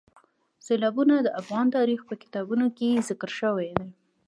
سیلابونه 0.65 1.15
د 1.21 1.27
افغان 1.41 1.65
تاریخ 1.77 1.99
په 2.09 2.15
کتابونو 2.23 2.65
کې 2.77 3.03
ذکر 3.09 3.29
شوی 3.39 3.69
دي. 3.77 3.87